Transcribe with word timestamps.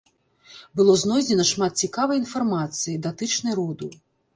Было 0.79 0.95
знойдзена 1.01 1.47
шмат 1.51 1.79
цікавай 1.87 2.23
інфармацыі, 2.25 2.99
датычнай 3.09 3.53
роду. 3.63 3.97